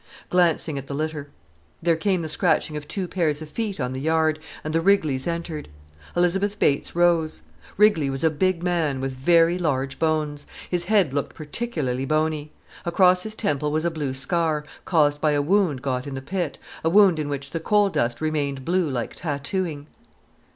[0.31, 1.29] —glancing at the litter.
[1.79, 5.27] There came the scratching of two pairs of feet on the yard, and the Rigleys
[5.27, 5.69] entered.
[6.17, 7.43] Elizabeth Bates rose.
[7.77, 10.47] Rigley was a big man, with very large bones.
[10.67, 12.51] His head looked particularly bony.
[12.83, 16.57] Across his temple was a blue scar, caused by a wound got in the pit,
[16.83, 19.85] a wound in which the coal dust remained blue like tattooing.